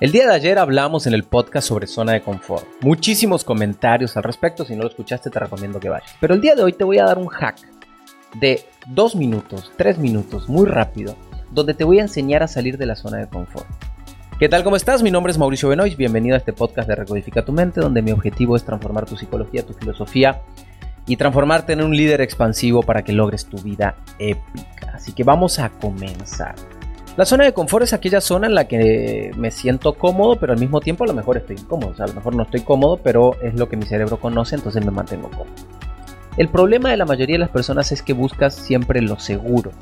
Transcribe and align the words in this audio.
El 0.00 0.12
día 0.12 0.28
de 0.28 0.34
ayer 0.34 0.60
hablamos 0.60 1.08
en 1.08 1.14
el 1.14 1.24
podcast 1.24 1.66
sobre 1.66 1.88
zona 1.88 2.12
de 2.12 2.20
confort. 2.20 2.64
Muchísimos 2.82 3.42
comentarios 3.42 4.16
al 4.16 4.22
respecto. 4.22 4.64
Si 4.64 4.76
no 4.76 4.82
lo 4.82 4.88
escuchaste, 4.88 5.28
te 5.28 5.40
recomiendo 5.40 5.80
que 5.80 5.88
vayas. 5.88 6.14
Pero 6.20 6.34
el 6.34 6.40
día 6.40 6.54
de 6.54 6.62
hoy 6.62 6.72
te 6.72 6.84
voy 6.84 6.98
a 6.98 7.04
dar 7.04 7.18
un 7.18 7.26
hack 7.26 7.56
de 8.34 8.64
dos 8.86 9.16
minutos, 9.16 9.72
tres 9.76 9.98
minutos, 9.98 10.48
muy 10.48 10.68
rápido, 10.68 11.16
donde 11.50 11.74
te 11.74 11.82
voy 11.82 11.98
a 11.98 12.02
enseñar 12.02 12.44
a 12.44 12.46
salir 12.46 12.78
de 12.78 12.86
la 12.86 12.94
zona 12.94 13.18
de 13.18 13.26
confort. 13.26 13.66
¿Qué 14.38 14.48
tal? 14.48 14.62
¿Cómo 14.62 14.76
estás? 14.76 15.02
Mi 15.02 15.10
nombre 15.10 15.32
es 15.32 15.38
Mauricio 15.38 15.68
Benoist. 15.68 15.96
Bienvenido 15.96 16.36
a 16.36 16.38
este 16.38 16.52
podcast 16.52 16.88
de 16.88 16.94
Recodifica 16.94 17.44
tu 17.44 17.50
mente, 17.50 17.80
donde 17.80 18.00
mi 18.00 18.12
objetivo 18.12 18.54
es 18.54 18.62
transformar 18.62 19.04
tu 19.04 19.16
psicología, 19.16 19.66
tu 19.66 19.72
filosofía 19.72 20.42
y 21.08 21.16
transformarte 21.16 21.72
en 21.72 21.82
un 21.82 21.96
líder 21.96 22.20
expansivo 22.20 22.84
para 22.84 23.02
que 23.02 23.12
logres 23.12 23.46
tu 23.46 23.56
vida 23.56 23.96
épica. 24.20 24.92
Así 24.94 25.12
que 25.12 25.24
vamos 25.24 25.58
a 25.58 25.70
comenzar. 25.70 26.54
La 27.18 27.24
zona 27.24 27.42
de 27.42 27.52
confort 27.52 27.82
es 27.82 27.92
aquella 27.92 28.20
zona 28.20 28.46
en 28.46 28.54
la 28.54 28.68
que 28.68 29.32
me 29.36 29.50
siento 29.50 29.94
cómodo, 29.94 30.38
pero 30.38 30.52
al 30.52 30.60
mismo 30.60 30.80
tiempo 30.80 31.02
a 31.02 31.08
lo 31.08 31.14
mejor 31.14 31.36
estoy 31.36 31.56
incómodo. 31.56 31.90
O 31.90 31.96
sea, 31.96 32.04
a 32.04 32.08
lo 32.08 32.14
mejor 32.14 32.36
no 32.36 32.44
estoy 32.44 32.60
cómodo, 32.60 33.00
pero 33.02 33.34
es 33.42 33.54
lo 33.54 33.68
que 33.68 33.76
mi 33.76 33.86
cerebro 33.86 34.20
conoce, 34.20 34.54
entonces 34.54 34.84
me 34.84 34.92
mantengo 34.92 35.28
cómodo. 35.28 35.50
El 36.36 36.48
problema 36.48 36.92
de 36.92 36.96
la 36.96 37.06
mayoría 37.06 37.34
de 37.34 37.40
las 37.40 37.48
personas 37.48 37.90
es 37.90 38.02
que 38.02 38.12
buscas 38.12 38.54
siempre 38.54 39.02
lo 39.02 39.18
seguro. 39.18 39.72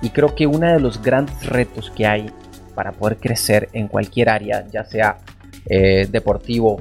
Y 0.00 0.08
creo 0.08 0.34
que 0.34 0.46
uno 0.46 0.72
de 0.72 0.80
los 0.80 1.02
grandes 1.02 1.44
retos 1.44 1.90
que 1.90 2.06
hay 2.06 2.30
para 2.74 2.92
poder 2.92 3.18
crecer 3.18 3.68
en 3.74 3.86
cualquier 3.86 4.30
área, 4.30 4.66
ya 4.72 4.86
sea 4.86 5.18
eh, 5.66 6.08
deportivo, 6.10 6.80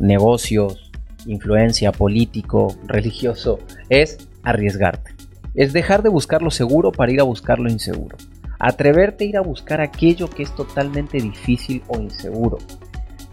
negocios, 0.00 0.90
influencia, 1.26 1.92
político, 1.92 2.74
religioso, 2.84 3.60
es 3.90 4.28
arriesgarte. 4.42 5.14
Es 5.54 5.72
dejar 5.72 6.02
de 6.02 6.08
buscar 6.08 6.42
lo 6.42 6.50
seguro 6.50 6.90
para 6.90 7.12
ir 7.12 7.20
a 7.20 7.22
buscar 7.22 7.60
lo 7.60 7.70
inseguro. 7.70 8.16
Atreverte 8.60 9.24
a 9.24 9.26
ir 9.26 9.36
a 9.36 9.40
buscar 9.40 9.80
aquello 9.80 10.30
que 10.30 10.44
es 10.44 10.54
totalmente 10.54 11.18
difícil 11.18 11.82
o 11.88 11.98
inseguro. 11.98 12.58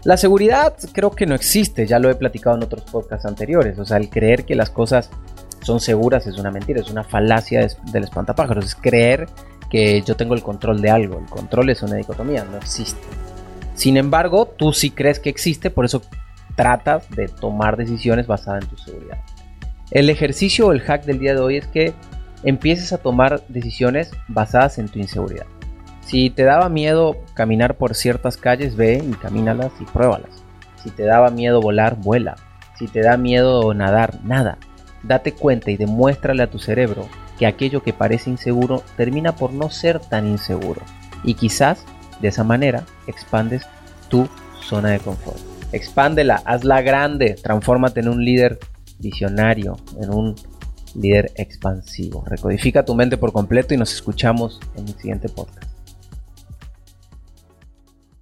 La 0.04 0.16
seguridad 0.16 0.74
creo 0.92 1.10
que 1.10 1.26
no 1.26 1.34
existe, 1.34 1.86
ya 1.86 1.98
lo 1.98 2.10
he 2.10 2.14
platicado 2.14 2.56
en 2.56 2.64
otros 2.64 2.82
podcasts 2.84 3.26
anteriores. 3.26 3.78
O 3.78 3.84
sea, 3.84 3.98
el 3.98 4.08
creer 4.08 4.44
que 4.44 4.54
las 4.54 4.70
cosas 4.70 5.10
son 5.60 5.80
seguras 5.80 6.26
es 6.26 6.38
una 6.38 6.50
mentira, 6.50 6.80
es 6.80 6.90
una 6.90 7.04
falacia 7.04 7.68
del 7.92 8.04
espantapájaros. 8.04 8.64
Es 8.64 8.74
creer 8.74 9.28
que 9.70 10.00
yo 10.02 10.16
tengo 10.16 10.34
el 10.34 10.42
control 10.42 10.80
de 10.80 10.90
algo. 10.90 11.18
El 11.18 11.26
control 11.26 11.70
es 11.70 11.82
una 11.82 11.96
dicotomía, 11.96 12.44
no 12.44 12.56
existe. 12.56 13.06
Sin 13.74 13.96
embargo, 13.96 14.46
tú 14.46 14.72
sí 14.72 14.90
crees 14.90 15.20
que 15.20 15.28
existe, 15.28 15.70
por 15.70 15.84
eso 15.84 16.02
tratas 16.56 17.08
de 17.10 17.28
tomar 17.28 17.76
decisiones 17.76 18.26
basadas 18.26 18.64
en 18.64 18.70
tu 18.70 18.76
seguridad. 18.78 19.18
El 19.90 20.10
ejercicio 20.10 20.66
o 20.66 20.72
el 20.72 20.80
hack 20.80 21.04
del 21.04 21.18
día 21.18 21.34
de 21.34 21.40
hoy 21.40 21.56
es 21.58 21.66
que 21.68 21.94
empieces 22.42 22.92
a 22.92 22.98
tomar 22.98 23.42
decisiones 23.48 24.10
basadas 24.28 24.78
en 24.78 24.88
tu 24.88 24.98
inseguridad. 24.98 25.46
Si 26.00 26.30
te 26.30 26.44
daba 26.44 26.68
miedo 26.68 27.16
caminar 27.34 27.76
por 27.76 27.94
ciertas 27.94 28.36
calles, 28.36 28.76
ve 28.76 29.02
y 29.04 29.12
camínalas 29.14 29.72
y 29.80 29.84
pruébalas. 29.84 30.42
Si 30.82 30.90
te 30.90 31.04
daba 31.04 31.30
miedo 31.30 31.60
volar, 31.60 31.96
vuela. 31.96 32.36
Si 32.78 32.86
te 32.86 33.02
da 33.02 33.16
miedo 33.16 33.74
nadar, 33.74 34.20
nada. 34.24 34.58
Date 35.02 35.32
cuenta 35.32 35.70
y 35.70 35.76
demuéstrale 35.76 36.42
a 36.42 36.50
tu 36.50 36.58
cerebro 36.58 37.08
que 37.38 37.46
aquello 37.46 37.82
que 37.82 37.92
parece 37.92 38.30
inseguro 38.30 38.82
termina 38.96 39.34
por 39.34 39.52
no 39.52 39.70
ser 39.70 40.00
tan 40.00 40.26
inseguro. 40.26 40.80
Y 41.24 41.34
quizás 41.34 41.84
de 42.20 42.28
esa 42.28 42.44
manera 42.44 42.84
expandes 43.06 43.66
tu 44.08 44.28
zona 44.60 44.90
de 44.90 45.00
confort. 45.00 45.38
Expándela, 45.72 46.42
hazla 46.44 46.80
grande, 46.80 47.34
transfórmate 47.34 48.00
en 48.00 48.08
un 48.08 48.24
líder 48.24 48.58
visionario, 48.98 49.76
en 50.00 50.10
un 50.10 50.34
líder 51.00 51.32
expansivo. 51.36 52.24
Recodifica 52.26 52.84
tu 52.84 52.94
mente 52.94 53.16
por 53.16 53.32
completo 53.32 53.74
y 53.74 53.76
nos 53.76 53.92
escuchamos 53.92 54.60
en 54.76 54.88
el 54.88 54.94
siguiente 54.94 55.28
podcast. 55.28 55.67